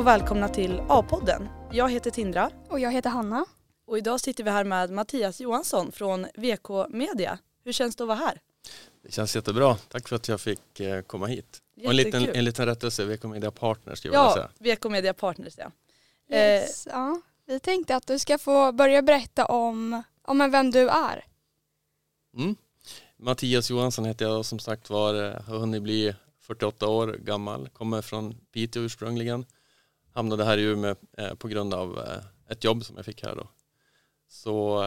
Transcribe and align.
och 0.00 0.06
välkomna 0.06 0.48
till 0.48 0.82
A-podden. 0.88 1.48
Jag 1.72 1.90
heter 1.90 2.10
Tindra 2.10 2.50
Och 2.68 2.80
jag 2.80 2.92
heter 2.92 3.10
Hanna. 3.10 3.44
och 3.86 3.98
idag 3.98 4.20
sitter 4.20 4.44
vi 4.44 4.50
här 4.50 4.64
med 4.64 4.90
Mattias 4.90 5.40
Johansson 5.40 5.92
från 5.92 6.26
VK 6.34 6.68
Media. 6.88 7.38
Hur 7.64 7.72
känns 7.72 7.96
det 7.96 8.04
att 8.04 8.08
vara 8.08 8.18
här? 8.18 8.40
Det 9.02 9.12
känns 9.12 9.36
jättebra. 9.36 9.76
Tack 9.88 10.08
för 10.08 10.16
att 10.16 10.28
jag 10.28 10.40
fick 10.40 10.80
eh, 10.80 11.02
komma 11.02 11.26
hit. 11.26 11.58
Och 11.84 11.90
en 11.90 11.96
liten, 11.96 12.28
en 12.34 12.44
liten 12.44 12.66
rättelse, 12.66 13.04
VK 13.04 13.24
Media 13.24 13.50
Partner 13.50 13.94
skulle 13.94 14.14
jag 14.14 14.34
vilja 14.34 14.50
Ja. 14.64 14.74
VK 14.74 14.84
Media 14.90 15.14
Partners 15.14 15.54
ja. 15.58 15.70
Eh, 16.30 16.38
Yes, 16.38 16.88
ja. 16.90 17.20
Vi 17.46 17.60
tänkte 17.60 17.96
att 17.96 18.06
du 18.06 18.18
ska 18.18 18.38
få 18.38 18.72
börja 18.72 19.02
berätta 19.02 19.46
om, 19.46 20.02
om 20.22 20.50
vem 20.50 20.70
du 20.70 20.88
är. 20.88 21.24
Mm. 22.36 22.56
Mattias 23.16 23.70
Johansson 23.70 24.04
heter 24.04 24.24
jag 24.24 24.38
och 24.38 24.46
som 24.46 24.58
sagt 24.58 24.90
var, 24.90 25.24
eh, 25.24 25.42
har 25.42 25.58
hunnit 25.58 25.82
bli 25.82 26.14
48 26.42 26.88
år 26.88 27.06
gammal, 27.06 27.68
kommer 27.68 28.02
från 28.02 28.34
Piteå 28.52 28.82
ursprungligen. 28.82 29.46
Hamnade 30.12 30.44
här 30.44 30.58
i 30.58 30.62
Umeå 30.62 30.94
eh, 31.18 31.34
på 31.34 31.48
grund 31.48 31.74
av 31.74 31.98
eh, 31.98 32.52
ett 32.52 32.64
jobb 32.64 32.84
som 32.84 32.96
jag 32.96 33.04
fick 33.04 33.22
här 33.22 33.36
då. 33.36 33.48
Så 34.28 34.82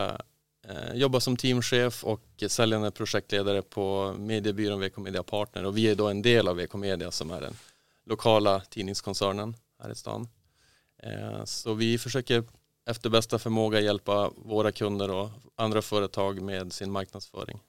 eh, 0.68 0.94
jobbar 0.94 1.20
som 1.20 1.38
teamchef 1.38 2.04
och 2.04 2.44
säljande 2.48 2.92
projektledare 2.92 3.62
på 3.62 4.16
mediebyrån 4.20 4.80
VK 4.82 4.98
Media 4.98 5.24
Partner 5.24 5.66
och 5.66 5.78
vi 5.78 5.90
är 5.90 5.96
då 5.96 6.08
en 6.08 6.22
del 6.22 6.48
av 6.48 6.56
VK 6.58 6.74
Media 6.74 7.12
som 7.12 7.32
är 7.32 7.42
den 7.42 7.54
lokala 8.06 8.60
tidningskoncernen 8.60 9.56
här 9.84 9.90
i 9.92 9.96
stan. 9.96 10.28
Eh, 10.98 11.44
så 11.46 11.74
vi 11.74 11.98
försöker 11.98 12.44
efter 12.86 13.10
bästa 13.10 13.40
förmåga 13.40 13.80
hjälpa 13.80 14.32
våra 14.36 14.72
kunder 14.72 15.12
och 15.12 15.30
andra 15.56 15.82
företag 15.82 16.42
med 16.42 16.74
sin 16.74 16.92
marknadsföring. 16.92 17.60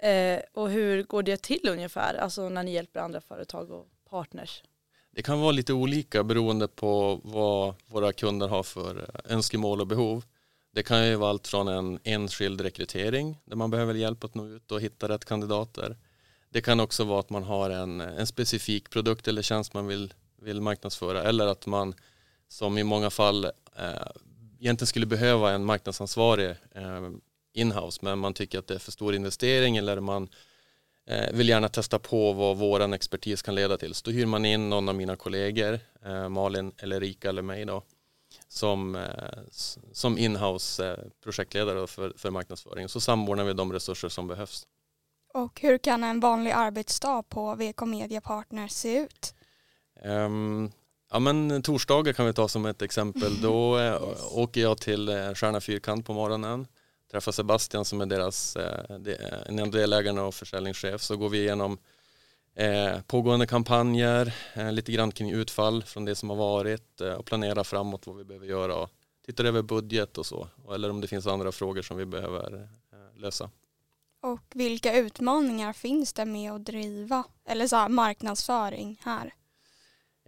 eh, 0.00 0.40
och 0.54 0.70
hur 0.70 1.02
går 1.02 1.22
det 1.22 1.42
till 1.42 1.68
ungefär, 1.68 2.14
alltså 2.14 2.48
när 2.48 2.62
ni 2.62 2.72
hjälper 2.72 3.00
andra 3.00 3.20
företag 3.20 3.70
och 3.70 3.86
partners? 4.10 4.62
Det 5.18 5.22
kan 5.22 5.40
vara 5.40 5.52
lite 5.52 5.72
olika 5.72 6.24
beroende 6.24 6.68
på 6.68 7.20
vad 7.24 7.74
våra 7.86 8.12
kunder 8.12 8.48
har 8.48 8.62
för 8.62 8.96
eh, 8.98 9.34
önskemål 9.34 9.80
och 9.80 9.86
behov. 9.86 10.24
Det 10.74 10.82
kan 10.82 11.06
ju 11.06 11.14
vara 11.14 11.30
allt 11.30 11.48
från 11.48 11.68
en 11.68 11.98
enskild 12.04 12.60
rekrytering 12.60 13.38
där 13.44 13.56
man 13.56 13.70
behöver 13.70 13.94
hjälp 13.94 14.24
att 14.24 14.34
nå 14.34 14.46
ut 14.46 14.72
och 14.72 14.80
hitta 14.80 15.08
rätt 15.08 15.24
kandidater. 15.24 15.96
Det 16.50 16.60
kan 16.60 16.80
också 16.80 17.04
vara 17.04 17.20
att 17.20 17.30
man 17.30 17.42
har 17.42 17.70
en, 17.70 18.00
en 18.00 18.26
specifik 18.26 18.90
produkt 18.90 19.28
eller 19.28 19.42
tjänst 19.42 19.74
man 19.74 19.86
vill, 19.86 20.14
vill 20.42 20.60
marknadsföra 20.60 21.22
eller 21.22 21.46
att 21.46 21.66
man 21.66 21.94
som 22.48 22.78
i 22.78 22.84
många 22.84 23.10
fall 23.10 23.44
eh, 23.44 23.50
egentligen 24.60 24.86
skulle 24.86 25.06
behöva 25.06 25.50
en 25.50 25.64
marknadsansvarig 25.64 26.50
eh, 26.74 27.10
inhouse 27.54 27.98
men 28.02 28.18
man 28.18 28.34
tycker 28.34 28.58
att 28.58 28.66
det 28.66 28.74
är 28.74 28.78
för 28.78 28.92
stor 28.92 29.14
investering 29.14 29.76
eller 29.76 30.00
man 30.00 30.22
eh, 30.22 30.28
vill 31.32 31.48
gärna 31.48 31.68
testa 31.68 31.98
på 31.98 32.32
vad 32.32 32.56
våran 32.56 32.92
expertis 32.92 33.42
kan 33.42 33.54
leda 33.54 33.78
till. 33.78 33.94
Så 33.94 34.04
då 34.04 34.10
hyr 34.10 34.26
man 34.26 34.44
in 34.44 34.70
någon 34.70 34.88
av 34.88 34.94
mina 34.94 35.16
kollegor, 35.16 35.80
eh, 36.04 36.28
Malin 36.28 36.72
eller 36.78 37.00
Rika 37.00 37.28
eller 37.28 37.42
mig 37.42 37.64
då, 37.64 37.82
som, 38.48 38.96
eh, 38.96 39.02
som 39.92 40.18
inhouse 40.18 40.90
eh, 40.90 40.96
projektledare 41.24 41.86
för, 41.86 42.12
för 42.16 42.30
marknadsföring. 42.30 42.88
Så 42.88 43.00
samordnar 43.00 43.44
vi 43.44 43.52
de 43.52 43.72
resurser 43.72 44.08
som 44.08 44.28
behövs. 44.28 44.66
Och 45.34 45.60
hur 45.60 45.78
kan 45.78 46.04
en 46.04 46.20
vanlig 46.20 46.50
arbetsdag 46.50 47.22
på 47.22 47.54
VK 47.54 47.86
Media 47.86 48.20
Partners 48.20 48.72
se 48.72 48.98
ut? 48.98 49.34
Ehm, 50.02 50.70
ja 51.10 51.18
men 51.18 51.62
torsdagar 51.62 52.12
kan 52.12 52.26
vi 52.26 52.32
ta 52.32 52.48
som 52.48 52.66
ett 52.66 52.82
exempel. 52.82 53.40
Då 53.42 53.78
eh, 53.78 54.02
åker 54.32 54.60
jag 54.60 54.78
till 54.78 55.08
eh, 55.08 55.34
Stjärna 55.34 55.60
Fyrkant 55.60 56.06
på 56.06 56.12
morgonen. 56.12 56.66
Träffar 57.10 57.32
Sebastian 57.32 57.84
som 57.84 58.00
är 58.00 58.06
deras 58.06 58.56
eh, 58.56 58.98
de, 58.98 59.16
en 59.46 59.58
av 59.58 59.70
delägarna 59.70 60.24
och 60.24 60.34
försäljningschef. 60.34 61.02
Så 61.02 61.16
går 61.16 61.28
vi 61.28 61.38
igenom 61.38 61.78
eh, 62.54 63.00
pågående 63.06 63.46
kampanjer, 63.46 64.34
eh, 64.54 64.72
lite 64.72 64.92
grann 64.92 65.12
kring 65.12 65.30
utfall 65.30 65.82
från 65.82 66.04
det 66.04 66.14
som 66.14 66.30
har 66.30 66.36
varit 66.36 67.00
eh, 67.00 67.12
och 67.12 67.26
planerar 67.26 67.64
framåt 67.64 68.06
vad 68.06 68.16
vi 68.16 68.24
behöver 68.24 68.46
göra. 68.46 68.74
Och 68.76 68.90
tittar 69.26 69.44
över 69.44 69.62
budget 69.62 70.18
och 70.18 70.26
så. 70.26 70.48
Eller 70.74 70.90
om 70.90 71.00
det 71.00 71.06
finns 71.06 71.26
andra 71.26 71.52
frågor 71.52 71.82
som 71.82 71.96
vi 71.96 72.06
behöver 72.06 72.68
eh, 72.92 73.20
lösa. 73.20 73.50
Och 74.20 74.52
vilka 74.54 74.98
utmaningar 74.98 75.72
finns 75.72 76.12
det 76.12 76.24
med 76.24 76.52
att 76.52 76.64
driva 76.64 77.24
eller 77.44 77.66
så 77.66 77.76
här, 77.76 77.88
marknadsföring 77.88 79.00
här? 79.04 79.34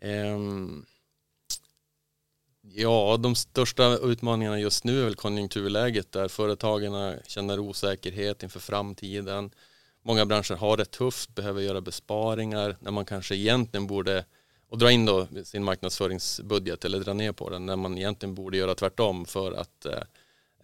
Ehm, 0.03 0.87
ja, 2.75 3.17
de 3.17 3.35
största 3.35 3.97
utmaningarna 3.97 4.61
just 4.61 4.85
nu 4.85 5.01
är 5.01 5.05
väl 5.05 5.15
konjunkturläget 5.15 6.13
där 6.13 6.29
företagen 6.29 7.19
känner 7.27 7.59
osäkerhet 7.59 8.43
inför 8.43 8.61
framtiden. 8.61 9.51
Många 10.03 10.27
branscher 10.27 10.55
har 10.57 10.77
det 10.77 10.85
tufft, 10.85 11.35
behöver 11.35 11.63
göra 11.63 11.81
besparingar 11.81 12.77
när 12.81 12.91
man 12.91 13.05
kanske 13.05 13.37
egentligen 13.37 13.87
borde 13.87 14.25
och 14.69 14.79
dra 14.79 14.91
in 14.91 15.07
då 15.07 15.27
sin 15.45 15.65
marknadsföringsbudget 15.65 16.85
eller 16.85 17.01
dra 17.01 17.13
ner 17.13 17.33
på 17.33 17.51
den 17.51 17.67
när 17.67 17.77
man 17.77 17.99
egentligen 17.99 18.35
borde 18.35 18.57
göra 18.57 18.75
tvärtom 18.75 19.25
för 19.25 19.53
att 19.53 19.87
eh, 19.87 20.03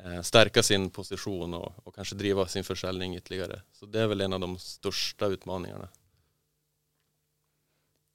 eh 0.04 0.22
stärka 0.22 0.62
sin 0.62 0.90
position 0.90 1.54
och, 1.54 1.72
och 1.84 1.94
kanske 1.94 2.14
driva 2.14 2.46
sin 2.46 2.64
försäljning 2.64 3.16
ytterligare. 3.16 3.62
Så 3.72 3.86
det 3.86 4.00
är 4.00 4.06
väl 4.06 4.20
en 4.20 4.32
av 4.32 4.40
de 4.40 4.58
största 4.58 5.26
utmaningarna. 5.26 5.88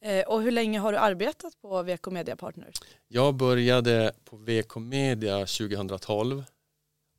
Eh, 0.01 0.23
och 0.27 0.41
hur 0.41 0.51
länge 0.51 0.79
har 0.79 0.91
du 0.91 0.97
arbetat 0.97 1.61
på 1.61 1.83
VK 1.83 2.05
Media 2.05 2.35
Partners? 2.35 2.75
Jag 3.07 3.35
började 3.35 4.13
på 4.25 4.37
VK 4.37 4.75
Media 4.75 5.37
2012 5.39 6.43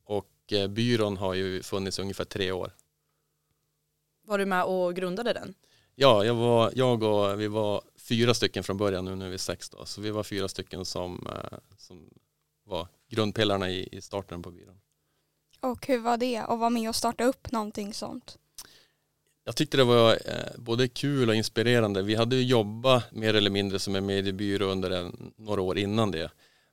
och 0.04 0.53
eh, 0.53 0.69
byrån 0.69 1.16
har 1.16 1.34
ju 1.34 1.62
funnits 1.62 1.98
i 1.98 2.03
ungefär 2.03 2.25
tre 2.25 2.53
år. 2.53 2.72
Var 4.25 4.38
du 4.38 4.47
med 4.47 4.65
och 4.65 4.94
grundade 4.97 5.32
den? 5.32 5.54
Ja, 5.94 6.25
jag, 6.25 6.34
var, 6.34 6.72
jag 6.75 7.03
och 7.03 7.41
vi 7.41 7.48
var 7.48 7.82
fyra 7.97 8.34
stycken 8.34 8.65
från 8.65 8.76
början, 8.76 9.04
nu, 9.04 9.16
nu 9.16 9.26
är 9.26 9.31
vi 9.31 9.38
sex 9.38 9.71
då. 9.71 9.84
Så 9.84 10.00
vi 10.00 10.10
var 10.10 10.22
fyra 10.22 10.48
stycken 10.48 10.84
som, 10.84 11.26
eh, 11.26 11.59
som 11.76 12.10
var 12.65 12.88
grundpelarna 13.09 13.71
i, 13.71 13.88
i 13.92 14.00
starten 14.00 14.42
på 14.42 14.50
byrån. 14.50 14.81
Och 15.60 15.87
hur 15.87 15.98
var 15.98 16.16
det 16.16 16.37
att 16.37 16.59
vara 16.59 16.71
med 16.71 16.88
och 16.88 16.97
starta 16.97 17.25
upp 17.25 17.53
någonting 17.53 17.94
sånt? 17.94 18.38
Jag 19.44 19.56
tyckte 19.56 19.76
det 19.76 19.84
var 19.84 20.12
eh, 20.12 20.56
både 20.56 20.88
kul 20.88 21.28
och 21.28 21.34
inspirerande. 21.34 22.03
Vi 22.03 22.14
hade 22.14 22.36
ju 22.36 22.42
jobbat 22.42 23.12
mer 23.12 23.34
eller 23.34 23.50
mindre 23.50 23.78
som 23.78 23.97
en 23.97 24.06
mediebyrå 24.06 24.66
under 24.66 24.91
en, 24.91 25.32
några 25.36 25.60
år 25.60 25.78
innan 25.78 26.10
det. 26.10 26.30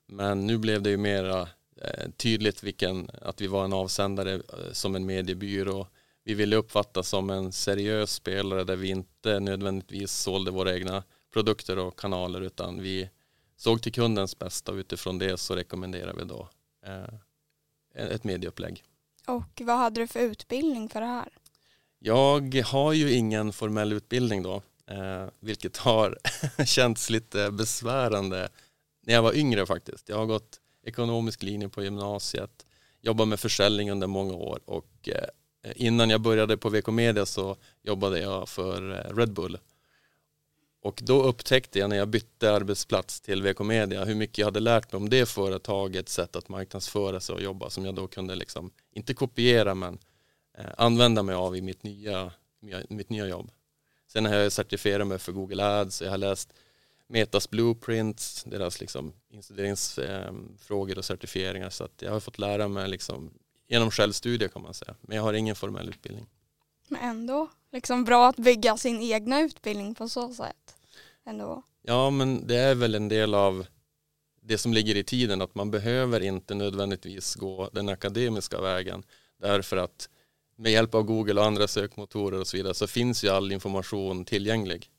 Men 0.08 0.48
nu 0.48 0.58
blev 0.58 0.82
det 0.82 0.90
ju 0.90 0.98
mera 0.98 1.42
eh, 1.82 2.10
tydligt 2.18 2.64
vilken, 2.64 3.10
att 3.22 3.42
vi 3.42 3.48
var 3.48 3.66
en 3.66 3.74
avsändare 3.74 4.34
eh, 4.34 4.72
som 4.72 4.96
en 4.96 5.06
mediebyrå. 5.06 5.88
Vi 6.24 6.34
ville 6.34 6.56
uppfattas 6.56 7.10
som 7.10 7.30
en 7.30 7.52
seriös 7.52 8.14
spelare 8.14 8.64
där 8.64 8.76
vi 8.76 8.90
inte 8.90 9.40
nödvändigtvis 9.40 10.12
sålde 10.12 10.52
våra 10.52 10.76
egna 10.76 11.04
produkter 11.34 11.80
och 11.80 12.00
kanaler 12.00 12.42
utan 12.42 12.82
vi 12.82 13.10
såg 13.58 13.82
till 13.82 13.94
kundens 13.94 14.40
bästa 14.40 14.72
och 14.72 14.78
utifrån 14.78 15.18
det 15.18 15.38
så 15.38 15.56
rekommenderar 15.56 16.14
vi 16.14 16.24
då 16.24 16.50
eh, 16.86 18.12
ett 18.14 18.24
medieupplägg. 18.24 18.84
Och 19.28 19.62
vad 19.66 19.78
hade 19.78 20.02
du 20.02 20.08
för 20.08 20.20
utbildning 20.20 20.90
för 20.90 21.02
det 21.02 21.08
här? 21.08 21.30
Jag 22.00 22.56
har 22.66 22.94
ju 22.94 23.12
ingen 23.12 23.54
formell 23.54 23.94
utbildning 23.94 24.44
då, 24.44 24.62
eh, 24.88 25.26
vilket 25.40 25.78
har 25.78 26.18
känts 26.66 27.10
lite 27.10 27.52
besvärande 27.52 28.50
när 29.02 29.14
jag 29.14 29.22
var 29.22 29.34
yngre 29.34 29.66
faktiskt. 29.66 30.10
Jag 30.10 30.18
har 30.18 30.26
gått 30.26 30.60
ekonomisk 30.86 31.44
linje 31.44 31.70
på 31.70 31.84
gymnasiet, 31.84 32.66
jobbat 33.02 33.28
med 33.28 33.40
försäljning 33.40 33.92
under 33.92 34.08
många 34.08 34.34
år 34.34 34.60
och 34.66 35.10
eh, 35.10 35.72
innan 35.76 36.10
jag 36.10 36.22
började 36.22 36.58
på 36.58 36.70
VK 36.70 36.88
Media 36.88 37.26
så 37.26 37.58
jobbade 37.84 38.20
jag 38.20 38.50
för 38.50 38.92
eh, 38.92 39.16
Red 39.16 39.34
Bull. 39.34 39.58
Och 40.82 41.00
då 41.04 41.24
upptäckte 41.24 41.80
jag 41.80 41.90
när 41.90 41.98
jag 41.98 42.08
bytte 42.08 42.54
arbetsplats 42.54 43.22
till 43.22 43.44
VK 43.44 43.60
Media 43.60 44.06
hur 44.06 44.16
mycket 44.16 44.38
jag 44.38 44.48
hade 44.48 44.60
lärt 44.60 44.92
mig 44.92 44.98
om 44.98 45.10
det 45.10 45.30
företagets 45.30 46.14
sätt 46.14 46.36
att 46.36 46.50
marknadsföra 46.50 47.20
sig 47.20 47.36
och 47.36 47.42
jobba 47.42 47.70
som 47.70 47.86
jag 47.86 47.96
då 47.96 48.08
kunde 48.08 48.36
liksom, 48.36 48.72
inte 48.94 49.14
kopiera 49.14 49.76
men 49.76 49.98
använda 50.78 51.24
mig 51.24 51.36
av 51.36 51.56
i 51.56 51.62
mitt 51.62 51.84
nya, 51.84 52.32
mitt 52.90 53.10
nya 53.10 53.28
jobb. 53.28 53.52
Sen 54.08 54.26
har 54.26 54.36
jag 54.36 54.52
certifierat 54.52 55.08
mig 55.08 55.20
för 55.20 55.32
Google 55.32 55.66
Ads, 55.66 56.02
jag 56.02 56.10
har 56.10 56.18
läst 56.18 56.54
Metas 57.08 57.50
blueprints, 57.50 58.44
deras 58.44 58.80
liksom 58.80 59.14
incideringsfrågor 59.30 60.98
och 60.98 61.06
certifieringar 61.06 61.70
så 61.70 61.84
att 61.84 62.02
jag 62.02 62.12
har 62.12 62.20
fått 62.20 62.40
lära 62.40 62.68
mig 62.68 62.90
liksom 62.90 63.34
genom 63.68 63.92
självstudier 63.92 64.50
kan 64.50 64.62
man 64.62 64.74
säga. 64.74 64.96
Men 65.02 65.18
jag 65.18 65.24
har 65.24 65.34
ingen 65.34 65.56
formell 65.56 65.90
utbildning. 65.90 66.28
Men 66.88 67.02
ändå 67.02 67.48
liksom 67.72 68.04
bra 68.04 68.28
att 68.28 68.38
bygga 68.38 68.78
sin 68.78 69.02
egna 69.02 69.42
utbildning 69.42 69.96
på 69.96 70.10
så 70.10 70.34
sätt. 70.34 70.76
Ändå. 71.26 71.64
Ja 71.82 72.10
men 72.10 72.48
det 72.48 72.56
är 72.56 72.76
väl 72.76 72.96
en 72.96 73.08
del 73.08 73.34
av 73.34 73.66
det 74.42 74.58
som 74.58 74.74
ligger 74.74 74.98
i 74.98 75.04
tiden 75.04 75.42
att 75.42 75.56
man 75.56 75.72
behöver 75.72 76.20
inte 76.20 76.56
nödvändigtvis 76.56 77.36
gå 77.36 77.70
den 77.74 77.90
akademiska 77.90 78.62
vägen 78.62 79.04
därför 79.42 79.78
att 79.78 80.10
med 80.60 80.72
hjälp 80.72 80.96
av 80.96 81.04
Google 81.04 81.40
och 81.40 81.46
andra 81.46 81.68
sökmotorer 81.68 82.40
och 82.40 82.48
så 82.48 82.58
vidare 82.58 82.74
så 82.74 82.88
finns 82.88 83.24
ju 83.24 83.30
all 83.30 83.52
information 83.52 84.26
tillgänglig. 84.26 84.90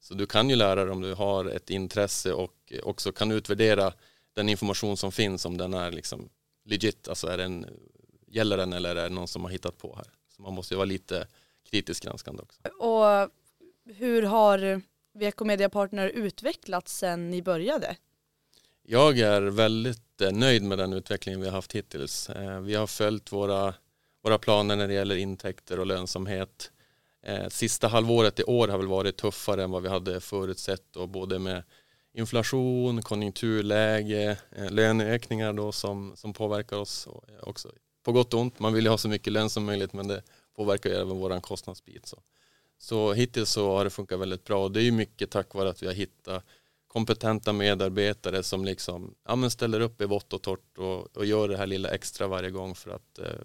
Så 0.00 0.14
du 0.14 0.26
kan 0.26 0.50
ju 0.50 0.56
lära 0.56 0.84
dig 0.84 0.92
om 0.92 1.00
du 1.00 1.14
har 1.14 1.44
ett 1.44 1.70
intresse 1.70 2.32
och 2.32 2.72
också 2.82 3.12
kan 3.12 3.30
utvärdera 3.30 3.92
den 4.34 4.48
information 4.48 4.96
som 4.96 5.12
finns 5.12 5.44
om 5.44 5.56
den 5.56 5.74
är 5.74 5.90
liksom 5.90 6.28
legit, 6.64 7.08
alltså 7.08 7.26
är 7.26 7.38
den, 7.38 7.66
gäller 8.26 8.56
den 8.56 8.72
eller 8.72 8.96
är 8.96 9.02
det 9.02 9.14
någon 9.14 9.28
som 9.28 9.44
har 9.44 9.50
hittat 9.50 9.78
på 9.78 9.96
här. 9.96 10.06
Så 10.36 10.42
man 10.42 10.54
måste 10.54 10.74
ju 10.74 10.76
vara 10.76 10.84
lite 10.84 11.26
kritiskt 11.70 12.04
granskande 12.04 12.42
också. 12.42 12.60
Och 12.78 13.30
hur 13.94 14.22
har 14.22 14.82
VK 15.12 15.40
Media 15.40 15.68
Partner 15.68 16.08
utvecklats 16.08 16.98
sedan 16.98 17.30
ni 17.30 17.42
började? 17.42 17.96
Jag 18.82 19.18
är 19.18 19.42
väldigt 19.42 20.20
eh, 20.20 20.32
nöjd 20.32 20.62
med 20.62 20.78
den 20.78 20.92
utvecklingen 20.92 21.40
vi 21.40 21.46
har 21.46 21.54
haft 21.54 21.72
hittills. 21.72 22.30
Eh, 22.30 22.60
vi 22.60 22.74
har 22.74 22.86
följt 22.86 23.32
våra, 23.32 23.74
våra 24.22 24.38
planer 24.38 24.76
när 24.76 24.88
det 24.88 24.94
gäller 24.94 25.16
intäkter 25.16 25.80
och 25.80 25.86
lönsamhet. 25.86 26.72
Eh, 27.22 27.48
sista 27.48 27.88
halvåret 27.88 28.40
i 28.40 28.44
år 28.44 28.68
har 28.68 28.78
väl 28.78 28.86
varit 28.86 29.16
tuffare 29.16 29.64
än 29.64 29.70
vad 29.70 29.82
vi 29.82 29.88
hade 29.88 30.20
förutsett 30.20 30.96
och 30.96 31.08
både 31.08 31.38
med 31.38 31.62
inflation, 32.12 33.02
konjunkturläge, 33.02 34.38
eh, 34.56 34.70
löneökningar 34.70 35.52
då 35.52 35.72
som, 35.72 36.12
som 36.16 36.32
påverkar 36.32 36.76
oss 36.76 37.06
eh, 37.06 37.48
också 37.48 37.68
på 38.04 38.12
gott 38.12 38.34
och 38.34 38.40
ont. 38.40 38.58
Man 38.58 38.72
vill 38.72 38.84
ju 38.84 38.90
ha 38.90 38.98
så 38.98 39.08
mycket 39.08 39.32
lön 39.32 39.50
som 39.50 39.64
möjligt 39.64 39.92
men 39.92 40.08
det 40.08 40.22
påverkar 40.56 40.90
ju 40.90 40.96
även 40.96 41.18
våran 41.18 41.40
kostnadsbit. 41.40 42.06
Så. 42.06 42.22
så 42.78 43.12
hittills 43.12 43.50
så 43.50 43.76
har 43.76 43.84
det 43.84 43.90
funkat 43.90 44.20
väldigt 44.20 44.44
bra 44.44 44.64
och 44.64 44.72
det 44.72 44.80
är 44.80 44.84
ju 44.84 44.92
mycket 44.92 45.30
tack 45.30 45.54
vare 45.54 45.68
att 45.68 45.82
vi 45.82 45.86
har 45.86 45.94
hittat 45.94 46.44
kompetenta 46.86 47.52
medarbetare 47.52 48.42
som 48.42 48.64
liksom, 48.64 49.14
ja, 49.26 49.36
men 49.36 49.50
ställer 49.50 49.80
upp 49.80 50.00
i 50.00 50.06
vått 50.06 50.32
och 50.32 50.42
torrt 50.42 50.78
och, 50.78 51.16
och 51.16 51.24
gör 51.24 51.48
det 51.48 51.56
här 51.56 51.66
lilla 51.66 51.88
extra 51.88 52.28
varje 52.28 52.50
gång 52.50 52.74
för 52.74 52.90
att 52.90 53.18
eh, 53.18 53.40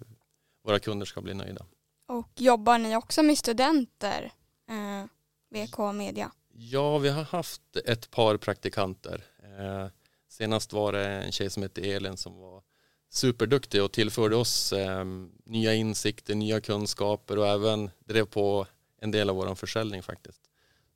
våra 0.66 0.78
kunder 0.78 1.06
ska 1.06 1.20
bli 1.20 1.34
nöjda. 1.34 1.66
Och 2.08 2.28
jobbar 2.34 2.78
ni 2.78 2.96
också 2.96 3.22
med 3.22 3.38
studenter, 3.38 4.32
eh, 4.68 5.06
VK 5.50 5.92
Media? 5.92 6.32
Ja, 6.52 6.98
vi 6.98 7.08
har 7.08 7.22
haft 7.22 7.76
ett 7.84 8.10
par 8.10 8.36
praktikanter. 8.36 9.24
Eh, 9.42 9.86
senast 10.28 10.72
var 10.72 10.92
det 10.92 11.06
en 11.06 11.32
tjej 11.32 11.50
som 11.50 11.62
hette 11.62 11.80
Elin 11.80 12.16
som 12.16 12.36
var 12.38 12.62
superduktig 13.10 13.82
och 13.82 13.92
tillförde 13.92 14.36
oss 14.36 14.72
eh, 14.72 15.04
nya 15.44 15.74
insikter, 15.74 16.34
nya 16.34 16.60
kunskaper 16.60 17.38
och 17.38 17.46
även 17.46 17.90
drev 17.98 18.24
på 18.24 18.66
en 19.00 19.10
del 19.10 19.30
av 19.30 19.36
vår 19.36 19.54
försäljning 19.54 20.02
faktiskt. 20.02 20.40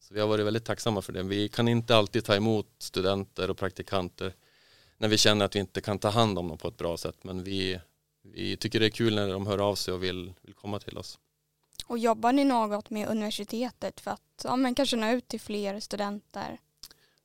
Så 0.00 0.14
vi 0.14 0.20
har 0.20 0.28
varit 0.28 0.46
väldigt 0.46 0.64
tacksamma 0.64 1.02
för 1.02 1.12
det. 1.12 1.22
Vi 1.22 1.49
kan 1.49 1.69
inte 1.69 1.96
alltid 1.96 2.25
ta 2.25 2.34
emot 2.34 2.69
studenter 2.78 3.50
och 3.50 3.58
praktikanter 3.58 4.34
när 4.99 5.08
vi 5.08 5.19
känner 5.19 5.44
att 5.44 5.55
vi 5.55 5.58
inte 5.58 5.81
kan 5.81 5.99
ta 5.99 6.08
hand 6.08 6.38
om 6.38 6.49
dem 6.49 6.58
på 6.58 6.69
ett 6.69 6.76
bra 6.76 6.96
sätt. 6.96 7.25
Men 7.25 7.44
vi, 7.44 7.81
vi 8.22 8.56
tycker 8.56 8.81
det 8.81 8.87
är 8.87 8.90
kul 8.90 9.14
när 9.14 9.28
de 9.28 9.46
hör 9.46 9.58
av 9.58 9.75
sig 9.75 9.94
och 9.94 10.02
vill, 10.02 10.32
vill 10.43 10.55
komma 10.55 10.78
till 10.78 10.99
oss. 10.99 11.19
Och 11.87 11.99
jobbar 11.99 12.32
ni 12.32 12.44
något 12.44 12.90
med 12.90 13.08
universitetet 13.08 14.00
för 14.00 14.11
att 14.11 14.44
ja, 14.44 14.56
men 14.56 14.75
kanske 14.75 14.96
nå 14.96 15.11
ut 15.12 15.28
till 15.28 15.40
fler 15.40 15.81
studenter? 15.81 16.58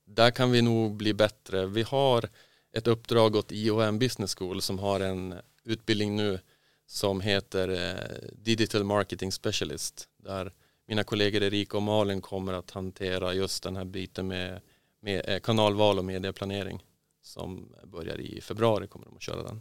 Där 0.04 0.30
kan 0.30 0.50
vi 0.50 0.62
nog 0.62 0.96
bli 0.96 1.14
bättre. 1.14 1.66
Vi 1.66 1.82
har 1.82 2.28
ett 2.72 2.86
uppdrag 2.86 3.36
åt 3.36 3.52
IOM 3.52 3.98
Business 3.98 4.34
School 4.34 4.62
som 4.62 4.78
har 4.78 5.00
en 5.00 5.34
utbildning 5.64 6.16
nu 6.16 6.40
som 6.86 7.20
heter 7.20 7.68
eh, 7.68 8.28
Digital 8.32 8.84
Marketing 8.84 9.32
Specialist 9.32 10.08
där 10.16 10.52
mina 10.86 11.04
kollegor 11.04 11.42
Erika 11.42 11.76
och 11.76 11.82
Malin 11.82 12.20
kommer 12.20 12.52
att 12.52 12.70
hantera 12.70 13.34
just 13.34 13.62
den 13.62 13.76
här 13.76 13.84
biten 13.84 14.28
med, 14.28 14.60
med 15.00 15.28
eh, 15.28 15.40
kanalval 15.40 15.98
och 15.98 16.04
medieplanering 16.04 16.84
som 17.22 17.74
börjar 17.84 18.20
i 18.20 18.40
februari 18.40 18.86
kommer 18.86 19.06
de 19.06 19.16
att 19.16 19.22
köra 19.22 19.42
den. 19.42 19.60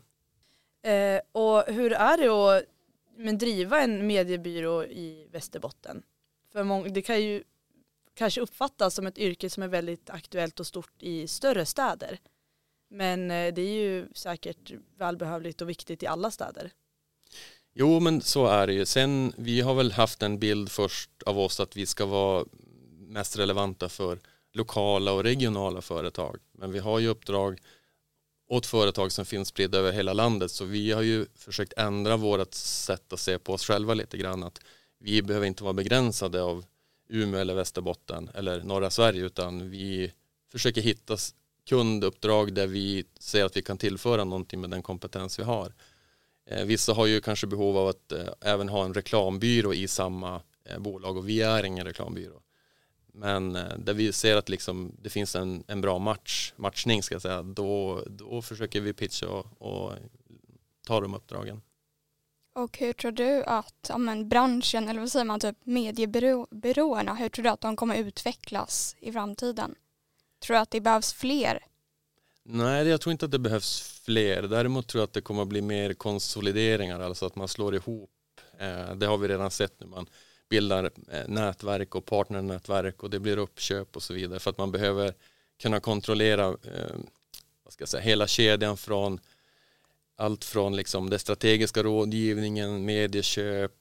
Eh, 0.85 1.21
och 1.31 1.63
hur 1.67 1.93
är 1.93 2.17
det 2.17 2.57
att 2.57 2.63
men, 3.17 3.37
driva 3.37 3.81
en 3.81 4.07
mediebyrå 4.07 4.83
i 4.83 5.27
Västerbotten? 5.31 6.03
För 6.51 6.63
många, 6.63 6.89
det 6.89 7.01
kan 7.01 7.21
ju 7.21 7.43
kanske 8.13 8.41
uppfattas 8.41 8.95
som 8.95 9.07
ett 9.07 9.17
yrke 9.17 9.49
som 9.49 9.63
är 9.63 9.67
väldigt 9.67 10.09
aktuellt 10.09 10.59
och 10.59 10.67
stort 10.67 10.93
i 10.99 11.27
större 11.27 11.65
städer. 11.65 12.19
Men 12.89 13.31
eh, 13.31 13.53
det 13.53 13.61
är 13.61 13.73
ju 13.73 14.07
säkert 14.13 14.71
välbehövligt 14.97 15.61
och 15.61 15.69
viktigt 15.69 16.03
i 16.03 16.07
alla 16.07 16.31
städer. 16.31 16.71
Jo, 17.73 17.99
men 17.99 18.21
så 18.21 18.45
är 18.45 18.67
det 18.67 18.73
ju. 18.73 18.85
Sen, 18.85 19.33
vi 19.37 19.61
har 19.61 19.73
väl 19.73 19.91
haft 19.91 20.23
en 20.23 20.39
bild 20.39 20.71
först 20.71 21.23
av 21.25 21.39
oss 21.39 21.59
att 21.59 21.77
vi 21.77 21.85
ska 21.85 22.05
vara 22.05 22.45
mest 22.97 23.39
relevanta 23.39 23.89
för 23.89 24.19
lokala 24.53 25.11
och 25.11 25.23
regionala 25.23 25.81
företag. 25.81 26.37
Men 26.51 26.71
vi 26.71 26.79
har 26.79 26.99
ju 26.99 27.07
uppdrag 27.07 27.61
åt 28.47 28.65
företag 28.65 29.11
som 29.11 29.25
finns 29.25 29.47
spridda 29.47 29.77
över 29.77 29.91
hela 29.91 30.13
landet. 30.13 30.51
Så 30.51 30.65
vi 30.65 30.91
har 30.91 31.01
ju 31.01 31.25
försökt 31.35 31.73
ändra 31.77 32.17
vårt 32.17 32.53
sätt 32.53 33.13
att 33.13 33.19
se 33.19 33.39
på 33.39 33.53
oss 33.53 33.65
själva 33.65 33.93
lite 33.93 34.17
grann. 34.17 34.43
Att 34.43 34.61
vi 34.99 35.21
behöver 35.21 35.47
inte 35.47 35.63
vara 35.63 35.73
begränsade 35.73 36.41
av 36.41 36.65
Umeå 37.09 37.39
eller 37.39 37.55
Västerbotten 37.55 38.29
eller 38.33 38.63
norra 38.63 38.89
Sverige 38.89 39.25
utan 39.25 39.69
vi 39.69 40.11
försöker 40.51 40.81
hitta 40.81 41.17
kunduppdrag 41.69 42.53
där 42.53 42.67
vi 42.67 43.05
ser 43.19 43.45
att 43.45 43.57
vi 43.57 43.61
kan 43.61 43.77
tillföra 43.77 44.23
någonting 44.23 44.61
med 44.61 44.69
den 44.69 44.83
kompetens 44.83 45.39
vi 45.39 45.43
har. 45.43 45.73
Eh, 46.49 46.65
vissa 46.65 46.93
har 46.93 47.05
ju 47.05 47.21
kanske 47.21 47.47
behov 47.47 47.77
av 47.77 47.87
att 47.87 48.11
eh, 48.11 48.27
även 48.41 48.69
ha 48.69 48.85
en 48.85 48.93
reklambyrå 48.93 49.73
i 49.73 49.87
samma 49.87 50.41
eh, 50.65 50.79
bolag 50.79 51.17
och 51.17 51.29
vi 51.29 51.41
är 51.41 51.63
ingen 51.63 51.85
reklambyrå. 51.85 52.41
Men 53.15 53.53
där 53.77 53.93
vi 53.93 54.13
ser 54.13 54.35
att 54.37 54.49
liksom 54.49 54.91
det 55.01 55.09
finns 55.09 55.35
en, 55.35 55.63
en 55.67 55.81
bra 55.81 55.99
match, 55.99 56.53
matchning 56.55 57.03
ska 57.03 57.15
jag 57.15 57.21
säga, 57.21 57.43
då, 57.43 58.03
då 58.07 58.41
försöker 58.41 58.81
vi 58.81 58.93
pitcha 58.93 59.27
och, 59.27 59.61
och 59.61 59.93
ta 60.87 61.01
de 61.01 61.13
uppdragen. 61.13 61.61
Och 62.53 62.77
hur 62.77 62.93
tror 62.93 63.11
du 63.11 63.43
att 63.43 63.89
ja, 63.89 63.97
men 63.97 64.29
branschen, 64.29 64.89
eller 64.89 64.99
vad 64.99 65.11
säger 65.11 65.25
man, 65.25 65.39
typ 65.39 65.57
mediebyråerna, 65.63 67.15
hur 67.15 67.29
tror 67.29 67.43
du 67.43 67.49
att 67.49 67.61
de 67.61 67.75
kommer 67.75 67.95
utvecklas 67.95 68.95
i 68.99 69.11
framtiden? 69.11 69.75
Tror 70.45 70.55
du 70.55 70.61
att 70.61 70.71
det 70.71 70.81
behövs 70.81 71.13
fler 71.13 71.59
Nej, 72.47 72.87
jag 72.87 73.01
tror 73.01 73.11
inte 73.11 73.25
att 73.25 73.31
det 73.31 73.39
behövs 73.39 73.81
fler. 73.81 74.41
Däremot 74.41 74.87
tror 74.87 74.99
jag 74.99 75.07
att 75.07 75.13
det 75.13 75.21
kommer 75.21 75.41
att 75.41 75.47
bli 75.47 75.61
mer 75.61 75.93
konsolideringar, 75.93 76.99
alltså 76.99 77.25
att 77.25 77.35
man 77.35 77.47
slår 77.47 77.75
ihop. 77.75 78.11
Eh, 78.57 78.95
det 78.95 79.05
har 79.05 79.17
vi 79.17 79.27
redan 79.27 79.51
sett 79.51 79.79
nu. 79.79 79.85
Man 79.87 80.09
bildar 80.49 80.91
eh, 81.11 81.27
nätverk 81.27 81.95
och 81.95 82.05
partnernätverk 82.05 83.03
och 83.03 83.09
det 83.09 83.19
blir 83.19 83.37
uppköp 83.37 83.95
och 83.95 84.03
så 84.03 84.13
vidare 84.13 84.39
för 84.39 84.51
att 84.51 84.57
man 84.57 84.71
behöver 84.71 85.13
kunna 85.61 85.79
kontrollera 85.79 86.45
eh, 86.47 86.95
vad 87.63 87.73
ska 87.73 87.81
jag 87.81 87.89
säga, 87.89 88.03
hela 88.03 88.27
kedjan 88.27 88.77
från 88.77 89.19
allt 90.17 90.45
från 90.45 90.75
liksom 90.75 91.09
det 91.09 91.19
strategiska 91.19 91.83
rådgivningen, 91.83 92.85
medieköp, 92.85 93.71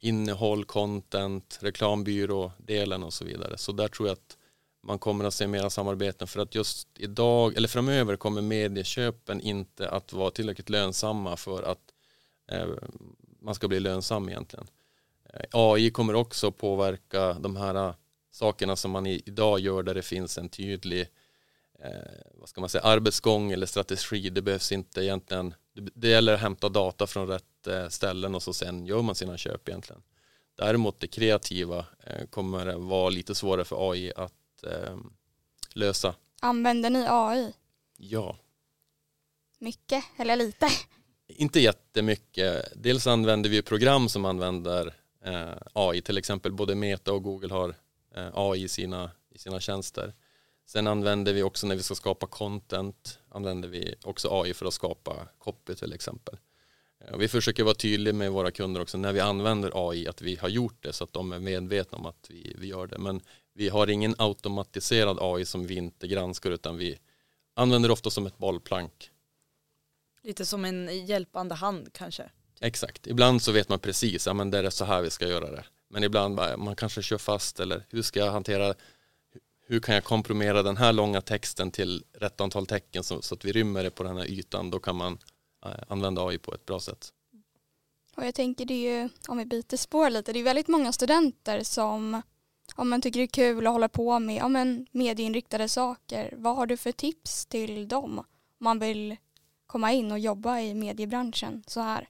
innehåll, 0.00 0.64
content, 0.64 1.58
reklambyrå, 1.60 2.52
delen 2.58 3.02
och 3.02 3.12
så 3.12 3.24
vidare. 3.24 3.58
Så 3.58 3.72
där 3.72 3.88
tror 3.88 4.08
jag 4.08 4.12
att 4.12 4.36
man 4.82 4.98
kommer 4.98 5.24
att 5.24 5.34
se 5.34 5.46
mera 5.46 5.70
samarbeten 5.70 6.28
för 6.28 6.40
att 6.40 6.54
just 6.54 6.88
idag 6.98 7.56
eller 7.56 7.68
framöver 7.68 8.16
kommer 8.16 8.42
medieköpen 8.42 9.40
inte 9.40 9.88
att 9.88 10.12
vara 10.12 10.30
tillräckligt 10.30 10.70
lönsamma 10.70 11.36
för 11.36 11.62
att 11.62 11.92
eh, 12.50 12.66
man 13.40 13.54
ska 13.54 13.68
bli 13.68 13.80
lönsam 13.80 14.28
egentligen. 14.28 14.66
Eh, 15.34 15.44
AI 15.52 15.90
kommer 15.90 16.14
också 16.14 16.52
påverka 16.52 17.32
de 17.32 17.56
här 17.56 17.88
uh, 17.88 17.94
sakerna 18.30 18.76
som 18.76 18.90
man 18.90 19.06
idag 19.06 19.60
gör 19.60 19.82
där 19.82 19.94
det 19.94 20.02
finns 20.02 20.38
en 20.38 20.48
tydlig 20.48 21.08
eh, 21.84 21.90
vad 22.34 22.48
ska 22.48 22.60
man 22.60 22.70
säga, 22.70 22.82
arbetsgång 22.84 23.52
eller 23.52 23.66
strategi. 23.66 24.30
Det 24.30 24.42
behövs 24.42 24.72
inte 24.72 25.04
egentligen, 25.04 25.54
det, 25.94 26.08
gäller 26.08 26.34
att 26.34 26.40
hämta 26.40 26.68
data 26.68 27.06
från 27.06 27.28
rätt 27.28 27.66
eh, 27.66 27.88
ställen 27.88 28.34
och 28.34 28.42
så 28.42 28.52
sen 28.52 28.86
gör 28.86 29.02
man 29.02 29.14
sina 29.14 29.36
köp 29.36 29.68
egentligen. 29.68 30.02
Däremot 30.54 31.00
det 31.00 31.06
kreativa 31.06 31.86
eh, 32.06 32.26
kommer 32.26 32.74
vara 32.74 33.08
lite 33.08 33.34
svårare 33.34 33.64
för 33.64 33.90
AI 33.90 34.12
att 34.16 34.64
eh, 34.64 34.96
lösa. 35.74 36.14
Använder 36.40 36.90
ni 36.90 37.06
AI? 37.08 37.52
Ja. 37.96 38.38
Mycket 39.58 40.04
eller 40.16 40.36
lite? 40.36 40.68
Inte 41.26 41.60
jättemycket. 41.60 42.72
Dels 42.76 43.06
använder 43.06 43.50
vi 43.50 43.62
program 43.62 44.08
som 44.08 44.24
använder 44.24 44.86
eh, 44.86 44.92
Eh, 45.24 45.56
AI, 45.72 46.02
till 46.02 46.18
exempel 46.18 46.52
både 46.52 46.74
Meta 46.74 47.12
och 47.12 47.22
Google 47.22 47.54
har 47.54 47.74
eh, 48.14 48.28
AI 48.34 48.62
i 48.62 48.68
sina, 48.68 49.10
i 49.30 49.38
sina 49.38 49.60
tjänster. 49.60 50.14
Sen 50.66 50.86
använder 50.86 51.32
vi 51.32 51.42
också 51.42 51.66
när 51.66 51.76
vi 51.76 51.82
ska 51.82 51.94
skapa 51.94 52.26
content, 52.26 53.18
använder 53.28 53.68
vi 53.68 53.94
också 54.02 54.28
AI 54.30 54.54
för 54.54 54.66
att 54.66 54.74
skapa 54.74 55.28
copy 55.38 55.74
till 55.74 55.92
exempel. 55.92 56.36
Eh, 57.00 57.14
och 57.14 57.22
vi 57.22 57.28
försöker 57.28 57.64
vara 57.64 57.74
tydliga 57.74 58.14
med 58.14 58.32
våra 58.32 58.50
kunder 58.50 58.80
också 58.80 58.98
när 58.98 59.12
vi 59.12 59.20
använder 59.20 59.90
AI 59.90 60.08
att 60.08 60.22
vi 60.22 60.36
har 60.36 60.48
gjort 60.48 60.82
det 60.82 60.92
så 60.92 61.04
att 61.04 61.12
de 61.12 61.32
är 61.32 61.38
medvetna 61.38 61.98
om 61.98 62.06
att 62.06 62.26
vi, 62.30 62.56
vi 62.58 62.66
gör 62.66 62.86
det. 62.86 62.98
Men 62.98 63.20
vi 63.54 63.68
har 63.68 63.90
ingen 63.90 64.14
automatiserad 64.18 65.18
AI 65.20 65.44
som 65.44 65.66
vi 65.66 65.74
inte 65.74 66.08
granskar 66.08 66.50
utan 66.50 66.76
vi 66.76 66.98
använder 67.54 67.90
ofta 67.90 68.10
som 68.10 68.26
ett 68.26 68.38
bollplank. 68.38 69.10
Lite 70.22 70.46
som 70.46 70.64
en 70.64 71.06
hjälpande 71.06 71.54
hand 71.54 71.92
kanske? 71.92 72.30
Exakt, 72.60 73.06
ibland 73.06 73.42
så 73.42 73.52
vet 73.52 73.68
man 73.68 73.78
precis, 73.78 74.26
ja 74.26 74.34
men 74.34 74.50
det 74.50 74.58
är 74.58 74.70
så 74.70 74.84
här 74.84 75.02
vi 75.02 75.10
ska 75.10 75.28
göra 75.28 75.50
det. 75.50 75.64
Men 75.88 76.04
ibland 76.04 76.34
man 76.34 76.76
kanske 76.76 77.02
kör 77.02 77.18
fast 77.18 77.60
eller 77.60 77.86
hur 77.90 78.02
ska 78.02 78.20
jag 78.20 78.32
hantera, 78.32 78.74
hur 79.66 79.80
kan 79.80 79.94
jag 79.94 80.04
komprimera 80.04 80.62
den 80.62 80.76
här 80.76 80.92
långa 80.92 81.20
texten 81.20 81.70
till 81.70 82.04
rätt 82.12 82.40
antal 82.40 82.66
tecken 82.66 83.04
så, 83.04 83.22
så 83.22 83.34
att 83.34 83.44
vi 83.44 83.52
rymmer 83.52 83.82
det 83.82 83.90
på 83.90 84.02
den 84.02 84.16
här 84.16 84.26
ytan, 84.26 84.70
då 84.70 84.78
kan 84.78 84.96
man 84.96 85.18
eh, 85.66 85.72
använda 85.88 86.26
AI 86.26 86.38
på 86.38 86.54
ett 86.54 86.66
bra 86.66 86.80
sätt. 86.80 87.12
Och 88.16 88.26
jag 88.26 88.34
tänker 88.34 88.64
det 88.64 88.74
är 88.74 89.02
ju, 89.02 89.08
om 89.28 89.38
vi 89.38 89.44
byter 89.44 89.76
spår 89.76 90.10
lite, 90.10 90.32
det 90.32 90.38
är 90.38 90.44
väldigt 90.44 90.68
många 90.68 90.92
studenter 90.92 91.62
som 91.62 92.22
om 92.74 92.90
man 92.90 93.02
tycker 93.02 93.20
det 93.20 93.24
är 93.24 93.26
kul 93.26 93.66
att 93.66 93.72
hålla 93.72 93.88
på 93.88 94.18
med 94.18 94.36
ja, 94.36 94.48
men 94.48 94.86
medieinriktade 94.90 95.68
saker. 95.68 96.34
Vad 96.36 96.56
har 96.56 96.66
du 96.66 96.76
för 96.76 96.92
tips 96.92 97.46
till 97.46 97.88
dem 97.88 98.18
om 98.18 98.24
man 98.58 98.78
vill 98.78 99.16
komma 99.66 99.92
in 99.92 100.12
och 100.12 100.18
jobba 100.18 100.60
i 100.60 100.74
mediebranschen 100.74 101.64
så 101.66 101.80
här? 101.80 102.08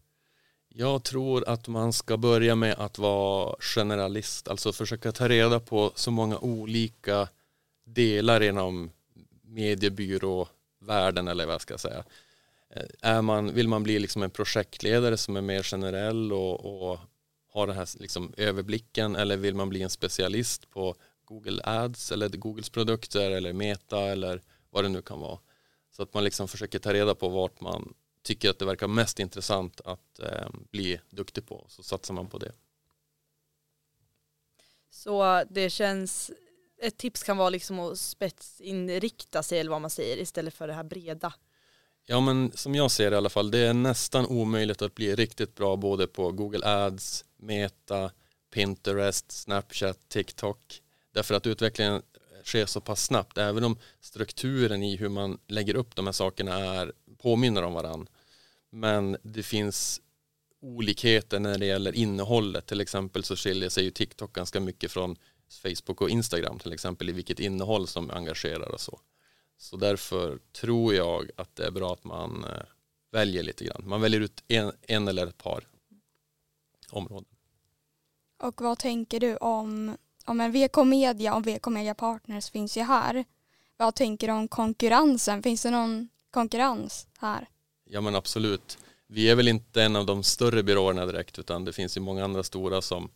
Jag 0.77 1.03
tror 1.03 1.49
att 1.49 1.69
man 1.69 1.93
ska 1.93 2.17
börja 2.17 2.55
med 2.55 2.75
att 2.79 2.99
vara 2.99 3.57
generalist, 3.61 4.49
alltså 4.49 4.73
försöka 4.73 5.13
ta 5.13 5.29
reda 5.29 5.61
på 5.61 5.93
så 5.95 6.11
många 6.11 6.39
olika 6.39 7.29
delar 7.85 8.43
inom 8.43 8.91
mediebyråvärlden 9.43 11.29
eller 11.29 11.47
vad 11.47 11.55
jag 11.55 11.61
ska 11.61 11.79
säga. 11.79 12.05
Eh, 12.71 12.83
är 13.01 13.23
man, 13.23 13.55
vill 13.55 13.69
man 13.69 13.83
bli 13.83 13.99
liksom 13.99 14.23
en 14.23 14.31
projektledare 14.31 15.17
som 15.17 15.37
är 15.37 15.41
mer 15.41 15.63
generell 15.63 16.33
och, 16.33 16.91
och 16.91 16.99
har 17.53 17.67
den 17.67 17.77
här 17.77 17.89
liksom 18.01 18.33
överblicken 18.37 19.17
eller 19.17 19.37
vill 19.37 19.55
man 19.55 19.69
bli 19.69 19.83
en 19.83 19.91
specialist 19.91 20.71
på 20.71 20.95
Google 21.25 21.63
Ads 21.65 22.13
eller 22.13 22.29
Googles 22.29 22.71
produkter 22.71 23.31
eller 23.31 23.53
Meta 23.53 24.01
eller 24.01 24.41
vad 24.71 24.85
det 24.85 24.89
nu 24.89 25.03
kan 25.03 25.21
vara. 25.21 25.39
Så 25.97 26.03
att 26.03 26.15
man 26.15 26.25
liksom 26.25 26.49
försöker 26.49 26.79
ta 26.79 26.93
reda 26.93 27.15
på 27.15 27.29
vart 27.29 27.61
man 27.61 27.95
tycker 28.25 28.51
att 28.51 28.59
det 28.59 28.65
verkar 28.65 28.89
mest 28.89 29.21
intressant 29.21 29.81
att 29.85 30.19
eh, 30.19 30.49
bli 30.71 31.01
duktig 31.11 31.47
på 31.47 31.67
så 31.69 31.83
satsar 31.83 32.15
man 32.15 32.29
på 32.29 32.39
det. 32.39 32.53
Så 34.91 35.45
det 35.51 35.71
känns, 35.71 36.31
ett 36.83 36.97
tips 36.97 37.23
kan 37.23 37.37
vara 37.37 37.51
liksom 37.51 37.79
att 37.79 37.99
spetsinrikta 37.99 39.43
sig 39.43 39.59
eller 39.59 39.71
vad 39.71 39.81
man 39.81 39.91
säger 39.91 40.17
istället 40.17 40.55
för 40.55 40.69
det 40.69 40.75
här 40.75 40.85
breda. 40.85 41.35
Ja 42.07 42.21
men 42.21 42.53
som 42.55 42.75
jag 42.75 42.91
ser 42.91 43.11
det 43.11 43.15
i 43.15 43.17
alla 43.17 43.29
fall, 43.29 43.51
det 43.51 43.59
är 43.59 43.75
nästan 43.75 44.27
omöjligt 44.27 44.83
att 44.83 44.95
bli 44.95 45.15
riktigt 45.15 45.55
bra 45.55 45.77
både 45.77 46.07
på 46.07 46.33
Google 46.33 46.67
Ads, 46.67 47.25
Meta, 47.37 48.11
Pinterest, 48.51 49.33
Snapchat, 49.33 49.99
TikTok. 50.09 50.83
Därför 51.13 51.35
att 51.35 51.47
utvecklingen 51.47 52.03
sker 52.45 52.67
så 52.67 52.81
pass 52.81 53.05
snabbt, 53.05 53.39
även 53.39 53.65
om 53.65 53.79
strukturen 54.01 54.83
i 54.83 54.97
hur 54.97 55.09
man 55.09 55.39
lägger 55.47 55.75
upp 55.75 55.97
de 55.97 56.07
här 56.07 56.13
sakerna 56.13 56.59
är, 56.59 56.93
påminner 57.19 57.63
om 57.63 57.73
varandra. 57.75 58.13
Men 58.75 59.17
det 59.23 59.43
finns 59.43 60.01
olikheter 60.61 61.41
när 61.41 61.59
det 61.59 61.67
gäller 61.67 61.93
innehållet. 61.93 62.67
Till 62.67 62.81
exempel 62.81 63.25
så 63.25 63.37
skiljer 63.37 63.69
sig 63.69 63.85
ju 63.85 63.91
TikTok 63.91 64.33
ganska 64.33 64.61
mycket 64.61 64.93
från 64.93 65.17
Facebook 65.63 66.01
och 66.01 66.11
Instagram 66.11 66.59
till 66.59 66.73
exempel 66.73 67.09
i 67.09 67.13
vilket 67.13 67.41
innehåll 67.41 67.87
som 67.87 68.11
engagerar 68.11 68.73
och 68.73 68.81
så. 68.81 69.01
Så 69.59 69.77
därför 69.77 70.39
tror 70.53 70.95
jag 70.95 71.31
att 71.37 71.57
det 71.57 71.67
är 71.67 71.71
bra 71.71 71.93
att 71.93 72.05
man 72.05 72.45
eh, 72.45 72.63
väljer 73.13 73.43
lite 73.43 73.65
grann. 73.65 73.83
Man 73.89 74.01
väljer 74.01 74.21
ut 74.21 74.45
en, 74.49 74.73
en 74.83 75.09
eller 75.09 75.27
ett 75.27 75.39
par 75.39 75.67
områden. 76.91 77.29
Och 78.43 78.61
vad 78.61 78.79
tänker 78.79 79.21
du 79.21 79.37
om, 79.37 79.97
om 80.25 80.41
en 80.41 80.53
VK 80.53 80.77
Media 80.85 81.35
och 81.35 81.47
VK 81.47 81.67
Media 81.67 81.95
Partners 81.95 82.51
finns 82.51 82.77
ju 82.77 82.83
här. 82.83 83.25
Vad 83.77 83.95
tänker 83.95 84.27
du 84.27 84.33
om 84.33 84.49
konkurrensen? 84.49 85.43
Finns 85.43 85.63
det 85.63 85.71
någon 85.71 86.09
konkurrens 86.31 87.07
här? 87.19 87.49
Ja 87.85 88.01
men 88.01 88.15
absolut. 88.15 88.79
Vi 89.07 89.31
är 89.31 89.35
väl 89.35 89.49
inte 89.49 89.83
en 89.83 89.97
av 89.97 90.07
de 90.07 90.23
större 90.23 90.63
byråerna 90.63 91.07
direkt 91.07 91.39
utan 91.39 91.65
det 91.65 91.73
finns 91.73 91.97
ju 91.97 92.01
många 92.01 92.25
andra 92.25 92.43
stora 92.43 92.83
som, 92.83 93.11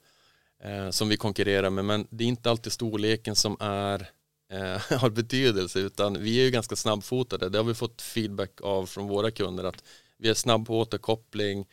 eh, 0.63 0.91
som 0.91 1.09
vi 1.09 1.17
konkurrerar 1.17 1.71
med 1.71 1.85
men 1.85 2.07
det 2.11 2.25
är 2.25 2.29
inte 2.29 2.51
alltid 2.51 2.73
storleken 2.73 3.37
som 3.37 3.57
är 3.61 4.11
eh, 4.53 4.99
har 4.99 5.11
betydelse 5.11 5.79
utan 5.79 6.23
vi 6.23 6.41
är 6.41 6.45
ju 6.45 6.51
ganska 6.51 6.77
snabbfotade. 6.77 7.49
Det 7.49 7.59
har 7.59 7.65
vi 7.65 7.75
fått 7.75 8.03
feedback 8.03 8.61
av 8.63 8.87
från 8.87 9.09
våra 9.09 9.31
kunder 9.31 9.65
att 9.65 9.85
vi 10.17 10.29
är 10.29 10.35
snabb 10.35 10.67
på 10.67 10.79
återkoppling. 10.79 11.67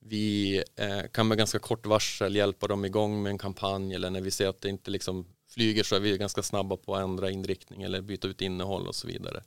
Vi 0.00 0.56
eh, 0.76 1.02
kan 1.12 1.28
med 1.28 1.38
ganska 1.38 1.58
kort 1.58 1.86
varsel 1.86 2.36
hjälpa 2.36 2.66
dem 2.66 2.84
igång 2.84 3.22
med 3.22 3.30
en 3.30 3.38
kampanj 3.38 3.94
eller 3.94 4.10
när 4.10 4.20
vi 4.20 4.30
ser 4.30 4.48
att 4.48 4.60
det 4.60 4.68
inte 4.68 4.90
liksom 4.90 5.26
flyger 5.48 5.82
så 5.82 5.96
är 5.96 6.00
vi 6.00 6.18
ganska 6.18 6.42
snabba 6.42 6.76
på 6.76 6.94
att 6.94 7.02
ändra 7.02 7.30
inriktning 7.30 7.82
eller 7.82 8.00
byta 8.00 8.28
ut 8.28 8.40
innehåll 8.40 8.88
och 8.88 8.94
så 8.94 9.06
vidare. 9.06 9.42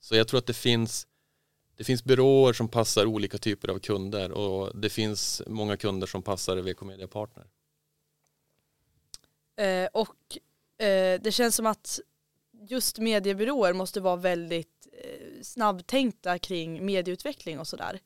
Så 0.00 0.16
jag 0.16 0.28
tror 0.28 0.38
att 0.38 0.46
det 0.46 0.54
finns 0.54 1.06
det 1.76 1.84
finns 1.84 2.04
byråer 2.04 2.52
som 2.52 2.68
passar 2.68 3.06
olika 3.06 3.38
typer 3.38 3.68
av 3.68 3.78
kunder 3.78 4.32
och 4.32 4.80
det 4.80 4.90
finns 4.90 5.42
många 5.46 5.76
kunder 5.76 6.06
som 6.06 6.22
passar 6.22 6.56
VK 6.56 6.82
Media 6.82 7.08
Partner. 7.08 7.46
Eh, 9.56 9.88
och 9.92 10.38
eh, 10.86 11.20
det 11.20 11.32
känns 11.32 11.56
som 11.56 11.66
att 11.66 12.00
just 12.68 12.98
mediebyråer 12.98 13.72
måste 13.72 14.00
vara 14.00 14.16
väldigt 14.16 14.88
eh, 14.92 15.42
snabbtänkta 15.42 16.38
kring 16.38 16.86
medieutveckling 16.86 17.58
och 17.58 17.66
sådär. 17.66 18.00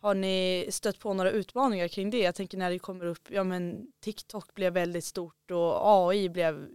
Har 0.00 0.14
ni 0.14 0.66
stött 0.70 0.98
på 0.98 1.14
några 1.14 1.30
utmaningar 1.30 1.88
kring 1.88 2.10
det? 2.10 2.18
Jag 2.18 2.34
tänker 2.34 2.58
när 2.58 2.70
det 2.70 2.78
kommer 2.78 3.04
upp, 3.04 3.30
ja 3.30 3.44
men 3.44 3.92
TikTok 4.00 4.54
blev 4.54 4.72
väldigt 4.72 5.04
stort 5.04 5.50
och 5.50 5.80
AI 5.82 6.28
blev 6.28 6.68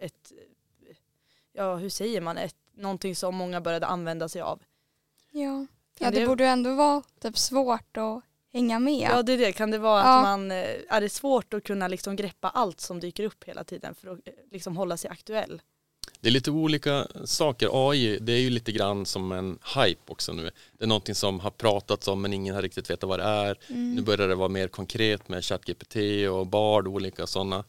ett, 0.00 0.32
ja 1.52 1.76
hur 1.76 1.88
säger 1.88 2.20
man, 2.20 2.38
ett, 2.38 2.56
någonting 2.74 3.16
som 3.16 3.34
många 3.34 3.60
började 3.60 3.86
använda 3.86 4.28
sig 4.28 4.42
av. 4.42 4.62
Ja, 5.36 5.66
ja 5.98 6.10
det, 6.10 6.20
det 6.20 6.26
borde 6.26 6.46
ändå 6.46 6.74
vara 6.74 7.02
typ 7.20 7.38
svårt 7.38 7.96
att 7.96 8.22
hänga 8.52 8.78
med. 8.78 9.08
Ja 9.10 9.22
det 9.22 9.32
är 9.32 9.38
det, 9.38 9.52
kan 9.52 9.70
det 9.70 9.78
vara 9.78 10.00
ja. 10.00 10.18
att 10.18 10.22
man, 10.22 10.50
eh, 10.50 10.66
är 10.88 11.00
det 11.00 11.08
svårt 11.08 11.54
att 11.54 11.64
kunna 11.64 11.88
liksom 11.88 12.16
greppa 12.16 12.48
allt 12.48 12.80
som 12.80 13.00
dyker 13.00 13.24
upp 13.24 13.44
hela 13.44 13.64
tiden 13.64 13.94
för 13.94 14.08
att 14.08 14.28
eh, 14.28 14.34
liksom 14.50 14.76
hålla 14.76 14.96
sig 14.96 15.10
aktuell? 15.10 15.62
Det 16.20 16.28
är 16.28 16.32
lite 16.32 16.50
olika 16.50 17.06
saker. 17.24 17.90
AI, 17.90 18.18
det 18.20 18.32
är 18.32 18.38
ju 18.38 18.50
lite 18.50 18.72
grann 18.72 19.06
som 19.06 19.32
en 19.32 19.58
hype 19.76 20.12
också 20.12 20.32
nu. 20.32 20.50
Det 20.72 20.84
är 20.84 20.88
någonting 20.88 21.14
som 21.14 21.40
har 21.40 21.50
pratats 21.50 22.08
om 22.08 22.22
men 22.22 22.32
ingen 22.32 22.54
har 22.54 22.62
riktigt 22.62 22.90
vetat 22.90 23.08
vad 23.08 23.18
det 23.18 23.24
är. 23.24 23.58
Mm. 23.68 23.94
Nu 23.94 24.02
börjar 24.02 24.28
det 24.28 24.34
vara 24.34 24.48
mer 24.48 24.68
konkret 24.68 25.28
med 25.28 25.44
ChatGPT 25.44 25.96
och 26.30 26.46
Bard 26.46 26.86
och 26.86 26.94
olika 26.94 27.26
sådana 27.26 27.64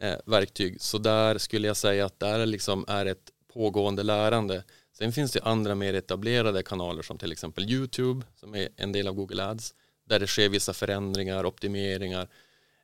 eh, 0.00 0.14
verktyg. 0.24 0.80
Så 0.80 0.98
där 0.98 1.38
skulle 1.38 1.66
jag 1.66 1.76
säga 1.76 2.06
att 2.06 2.20
där 2.20 2.46
liksom 2.46 2.84
är 2.88 3.06
ett 3.06 3.30
pågående 3.52 4.02
lärande. 4.02 4.64
Sen 4.98 5.12
finns 5.12 5.32
det 5.32 5.42
andra 5.42 5.74
mer 5.74 5.94
etablerade 5.94 6.62
kanaler 6.62 7.02
som 7.02 7.18
till 7.18 7.32
exempel 7.32 7.70
YouTube 7.70 8.26
som 8.34 8.54
är 8.54 8.68
en 8.76 8.92
del 8.92 9.08
av 9.08 9.14
Google 9.14 9.44
Ads 9.44 9.74
där 10.04 10.20
det 10.20 10.26
sker 10.26 10.48
vissa 10.48 10.72
förändringar, 10.72 11.46
optimeringar. 11.46 12.28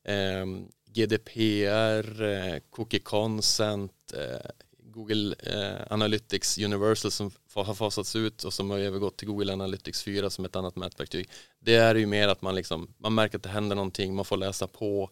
Eh, 0.05 0.47
GDPR, 0.95 2.23
eh, 2.23 2.59
cookie 2.71 3.01
consent, 3.01 3.93
eh, 4.15 4.51
Google 4.79 5.35
eh, 5.39 5.93
Analytics 5.93 6.59
Universal 6.59 7.11
som 7.11 7.31
har 7.55 7.75
fasats 7.75 8.17
ut 8.17 8.45
och 8.45 8.53
som 8.53 8.71
har 8.71 8.79
övergått 8.79 9.17
till 9.17 9.29
Google 9.29 9.53
Analytics 9.53 10.03
4 10.03 10.31
som 10.31 10.45
ett 10.45 10.57
annat 10.57 10.77
mätverktyg. 10.77 11.29
Det 11.59 11.75
är 11.75 11.95
ju 11.95 12.07
mer 12.07 12.29
att 12.29 12.43
man, 12.43 12.55
liksom, 12.55 12.95
man 12.99 13.15
märker 13.15 13.37
att 13.37 13.43
det 13.43 13.49
händer 13.49 13.77
någonting, 13.77 14.15
man 14.15 14.25
får 14.25 14.37
läsa 14.37 14.67
på 14.67 15.11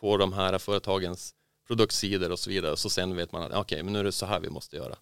på 0.00 0.16
de 0.16 0.32
här 0.32 0.58
företagens 0.58 1.34
produktsidor 1.66 2.32
och 2.32 2.38
så 2.38 2.50
vidare 2.50 2.72
och 2.72 2.78
så 2.78 2.90
sen 2.90 3.16
vet 3.16 3.32
man 3.32 3.42
att 3.42 3.48
okej, 3.48 3.60
okay, 3.60 3.82
men 3.82 3.92
nu 3.92 3.98
är 3.98 4.04
det 4.04 4.12
så 4.12 4.26
här 4.26 4.40
vi 4.40 4.50
måste 4.50 4.76
göra. 4.76 4.96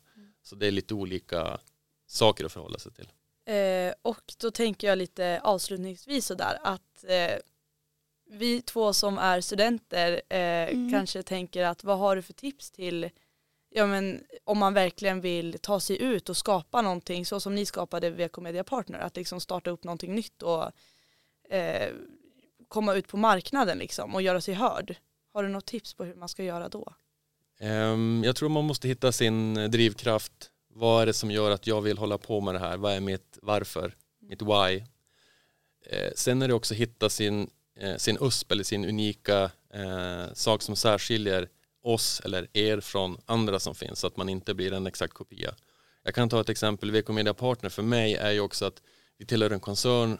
Så 0.44 0.56
det 0.56 0.66
är 0.66 0.70
lite 0.70 0.94
olika 0.94 1.58
saker 2.06 2.44
att 2.44 2.52
förhålla 2.52 2.78
sig 2.78 2.92
till. 2.92 3.08
Eh, 3.46 3.94
och 4.02 4.34
då 4.40 4.50
tänker 4.50 4.86
jag 4.88 4.98
lite 4.98 5.40
avslutningsvis 5.44 6.26
sådär 6.26 6.58
att 6.62 7.04
eh, 7.08 7.36
vi 8.26 8.62
två 8.62 8.92
som 8.92 9.18
är 9.18 9.40
studenter 9.40 10.22
eh, 10.28 10.38
mm. 10.38 10.90
kanske 10.90 11.22
tänker 11.22 11.64
att 11.64 11.84
vad 11.84 11.98
har 11.98 12.16
du 12.16 12.22
för 12.22 12.32
tips 12.32 12.70
till 12.70 13.10
ja, 13.70 13.86
men, 13.86 14.24
om 14.44 14.58
man 14.58 14.74
verkligen 14.74 15.20
vill 15.20 15.58
ta 15.62 15.80
sig 15.80 16.02
ut 16.02 16.28
och 16.28 16.36
skapa 16.36 16.82
någonting 16.82 17.26
så 17.26 17.40
som 17.40 17.54
ni 17.54 17.66
skapade 17.66 18.10
VK 18.10 18.38
Media 18.38 18.64
Partner, 18.64 18.98
att 18.98 19.16
liksom 19.16 19.40
starta 19.40 19.70
upp 19.70 19.84
någonting 19.84 20.14
nytt 20.14 20.42
och 20.42 20.70
eh, 21.54 21.92
komma 22.68 22.94
ut 22.94 23.08
på 23.08 23.16
marknaden 23.16 23.78
liksom 23.78 24.14
och 24.14 24.22
göra 24.22 24.40
sig 24.40 24.54
hörd. 24.54 24.96
Har 25.32 25.42
du 25.42 25.48
något 25.48 25.66
tips 25.66 25.94
på 25.94 26.04
hur 26.04 26.14
man 26.14 26.28
ska 26.28 26.44
göra 26.44 26.68
då? 26.68 26.94
Ehm, 27.64 28.22
jag 28.24 28.36
tror 28.36 28.48
man 28.48 28.64
måste 28.64 28.88
hitta 28.88 29.12
sin 29.12 29.56
eh, 29.56 29.70
drivkraft. 29.70 30.50
Vad 30.74 31.02
är 31.02 31.06
det 31.06 31.12
som 31.12 31.30
gör 31.30 31.50
att 31.50 31.66
jag 31.66 31.80
vill 31.80 31.98
hålla 31.98 32.18
på 32.18 32.40
med 32.40 32.54
det 32.54 32.58
här? 32.58 32.76
Vad 32.76 32.92
är 32.92 33.00
mitt 33.00 33.38
varför? 33.42 33.94
Mitt 34.20 34.42
why? 34.42 34.84
Eh, 35.86 36.12
sen 36.14 36.42
är 36.42 36.48
det 36.48 36.54
också 36.54 36.74
hitta 36.74 37.10
sin, 37.10 37.50
eh, 37.80 37.96
sin 37.96 38.18
USP 38.20 38.52
eller 38.52 38.64
sin 38.64 38.84
unika 38.84 39.50
sak 40.32 40.62
som 40.62 40.76
särskiljer 40.76 41.48
oss 41.82 42.20
eller 42.24 42.48
er 42.52 42.80
från 42.80 43.18
andra 43.26 43.60
som 43.60 43.74
finns 43.74 43.98
så 43.98 44.06
att 44.06 44.16
man 44.16 44.28
inte 44.28 44.54
blir 44.54 44.72
en 44.72 44.86
exakt 44.86 45.14
kopia. 45.14 45.54
Jag 46.02 46.14
kan 46.14 46.28
ta 46.28 46.40
ett 46.40 46.48
exempel, 46.48 46.90
VK 46.90 47.08
Media 47.08 47.34
Partner 47.34 47.70
för 47.70 47.82
mig 47.82 48.14
är 48.14 48.30
ju 48.30 48.40
också 48.40 48.64
att 48.64 48.82
vi 49.18 49.26
tillhör 49.26 49.50
en 49.50 49.60
koncern 49.60 50.18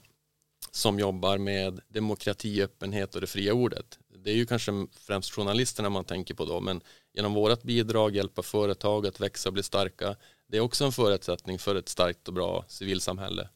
som 0.70 0.98
jobbar 0.98 1.38
med 1.38 1.80
demokrati, 1.88 2.62
öppenhet 2.62 3.14
och 3.14 3.20
det 3.20 3.26
fria 3.26 3.52
ordet. 3.52 3.98
Det 4.24 4.30
är 4.30 4.34
ju 4.34 4.46
kanske 4.46 4.86
främst 4.92 5.34
journalisterna 5.34 5.90
man 5.90 6.04
tänker 6.04 6.34
på 6.34 6.44
då, 6.44 6.60
men 6.60 6.80
genom 7.12 7.34
vårt 7.34 7.62
bidrag 7.62 8.16
hjälpa 8.16 8.42
företag 8.42 9.06
att 9.06 9.20
växa 9.20 9.48
och 9.48 9.52
bli 9.52 9.62
starka. 9.62 10.16
Det 10.46 10.56
är 10.56 10.60
också 10.60 10.84
en 10.84 10.92
förutsättning 10.92 11.58
för 11.58 11.74
ett 11.74 11.88
starkt 11.88 12.28
och 12.28 12.34
bra 12.34 12.64
civilsamhälle. 12.68 13.48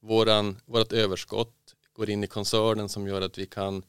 Våran, 0.00 0.60
vårt 0.66 0.92
överskott 0.92 1.74
går 1.92 2.10
in 2.10 2.24
i 2.24 2.26
koncernen 2.26 2.88
som 2.88 3.06
gör 3.06 3.20
att 3.20 3.38
vi 3.38 3.46
kan 3.46 3.82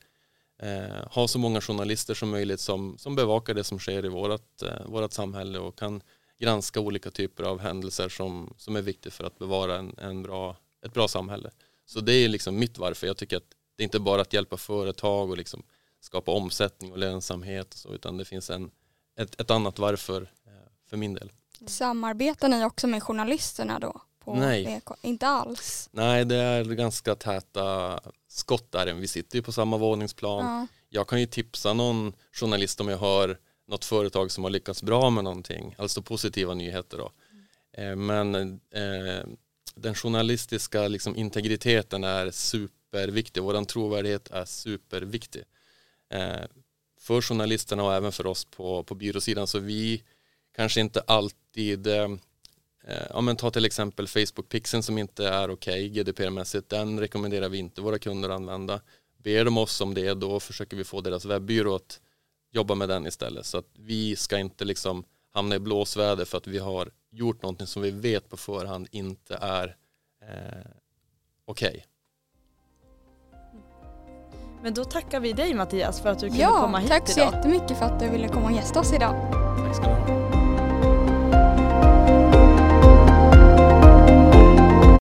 eh, 0.62 1.08
ha 1.12 1.28
så 1.28 1.40
många 1.40 1.62
journalister 1.62 2.14
som 2.14 2.30
möjligt 2.30 2.60
som, 2.60 2.98
som 2.98 3.16
bevakar 3.16 3.54
det 3.54 3.64
som 3.64 3.80
sker 3.80 4.06
i 4.06 4.10
vårt, 4.10 4.62
eh, 4.62 4.86
vårt 4.86 5.14
samhälle 5.14 5.60
och 5.60 5.78
kan 5.78 6.02
granska 6.40 6.80
olika 6.80 7.12
typer 7.12 7.44
av 7.44 7.60
händelser 7.60 8.10
som, 8.10 8.54
som 8.58 8.76
är 8.76 8.82
viktigt 8.82 9.14
för 9.14 9.24
att 9.24 9.40
bevara 9.40 9.78
en, 9.78 9.96
en 9.98 10.24
bra, 10.24 10.58
ett 10.86 10.94
bra 10.94 11.08
samhälle. 11.08 11.52
Så 11.86 12.00
det 12.00 12.14
är 12.14 12.30
liksom 12.30 12.60
mitt 12.60 12.78
varför. 12.78 13.08
Jag 13.08 13.18
tycker 13.18 13.38
att 13.38 13.56
det 13.76 13.84
är 13.84 13.86
inte 13.86 14.00
bara 14.00 14.22
att 14.22 14.34
hjälpa 14.34 14.58
företag 14.58 15.30
och 15.30 15.38
liksom 15.38 15.64
skapa 16.01 16.32
omsättning 16.32 16.91
och 16.91 16.98
lönsamhet 16.98 17.74
och 17.74 17.79
så, 17.79 17.94
utan 17.94 18.18
det 18.18 18.25
finns 18.25 18.50
en, 18.50 18.72
ett, 19.20 19.41
ett 19.41 19.51
annat 19.51 19.79
varför 19.79 20.22
eh, 20.22 20.51
för 20.89 20.98
min 20.98 21.13
del. 21.13 21.32
Samarbetar 21.68 22.50
ni 22.50 22.65
också 22.65 22.88
med 22.88 23.03
journalisterna 23.03 23.79
då? 23.79 24.01
på 24.29 24.36
Nej. 24.39 24.82
VK? 24.86 24.91
Inte 25.01 25.27
alls? 25.27 25.89
Nej, 25.91 26.25
det 26.25 26.36
är 26.36 26.63
ganska 26.63 27.15
täta 27.15 28.00
skott 28.27 28.72
där. 28.72 28.94
Vi 28.94 29.08
sitter 29.08 29.36
ju 29.36 29.41
på 29.41 29.51
samma 29.51 29.77
våningsplan. 29.77 30.46
Ja. 30.46 30.68
Jag 30.89 31.08
kan 31.08 31.20
ju 31.20 31.25
tipsa 31.25 31.74
någon 31.74 32.13
journalist 32.32 32.82
om 32.82 32.88
jag 32.88 32.98
har 32.98 33.38
något 33.68 33.86
företag 33.86 34.32
som 34.32 34.44
har 34.44 34.51
lyckats 34.51 34.84
bra 34.84 35.10
med 35.10 35.24
någonting, 35.24 35.75
alltså 35.77 36.01
positiva 36.01 36.53
nyheter 36.53 36.98
då. 36.98 37.12
Eh, 37.82 37.96
Men 37.96 38.36
eh, 38.36 39.25
den 39.75 39.96
journalistiska 39.96 40.88
liksom, 40.88 41.15
integriteten 41.15 42.03
är 42.03 42.32
superviktig, 42.32 43.44
vår 43.44 43.65
trovärdighet 43.65 44.27
är 44.32 44.46
superviktig. 44.46 45.44
Eh, 46.10 46.46
för 47.00 47.22
journalisterna 47.22 47.84
och 47.84 47.94
även 47.94 48.12
för 48.12 48.28
oss 48.28 48.46
på, 48.46 48.84
på 48.84 48.96
byråsidan 48.96 49.48
så 49.48 49.60
vi 49.60 50.04
kanske 50.56 50.82
inte 50.82 51.01
alltid 51.01 51.88
eh, 51.88 52.04
eh 52.84 53.08
Ja 53.10 53.22
men 53.22 53.36
ta 53.36 53.51
till 53.51 53.66
exempel 53.66 54.08
Facebook-pixeln 54.08 54.82
som 54.82 54.98
inte 54.98 55.28
är 55.28 55.50
okej 55.50 55.89
GDPR-mässigt. 55.89 56.70
Den 56.70 57.00
rekommenderar 57.00 57.50
vi 57.50 57.58
inte 57.58 57.82
våra 57.82 58.00
kunder 58.00 58.30
att 58.30 58.36
använda. 58.36 58.82
Ber 59.18 59.46
de 59.46 59.58
oss 59.58 59.82
om 59.82 59.94
det 59.94 60.13
då 60.13 60.39
försöker 60.39 60.78
vi 60.78 60.84
få 60.84 61.01
deras 61.01 61.25
webbyrå 61.25 61.75
att 61.75 62.01
jobba 62.51 62.75
med 62.75 62.89
den 62.89 63.08
istället. 63.08 63.46
Så 63.46 63.58
att 63.58 63.70
vi 63.78 64.16
ska 64.16 64.38
inte 64.38 64.66
liksom 64.66 65.04
hamna 65.32 65.56
i 65.56 65.60
blåsväder 65.60 66.25
för 66.25 66.38
att 66.38 66.48
vi 66.48 66.58
har 66.58 66.92
gjort 67.12 67.42
någonting 67.42 67.68
som 67.68 67.82
vi 67.82 67.92
vet 67.92 68.30
på 68.30 68.38
förhand 68.38 68.88
inte 68.92 69.36
är 69.36 69.75
eh, 70.22 70.72
okej. 71.46 71.86
Men 74.63 74.74
då 74.74 74.84
tackar 74.84 75.20
vi 75.20 75.34
dig 75.34 75.54
Mattias 75.54 76.01
för 76.01 76.10
att 76.10 76.20
du 76.20 76.30
kunde 76.30 76.44
komma 76.46 76.78
Ja, 76.78 76.78
hit 76.78 76.89
tack 76.89 77.08
så 77.10 77.20
idag. 77.20 77.34
jättemycket 77.34 77.78
för 77.80 77.86
att 77.86 78.00
du 78.00 78.10
ville 78.10 78.28
komma 78.28 78.46
och 78.46 78.51
gästa 78.51 78.80
oss 78.80 78.94
idag. 78.94 79.16
Tack 79.66 79.75
ska 79.75 79.86
du 79.86 79.92
ha. 80.13 80.29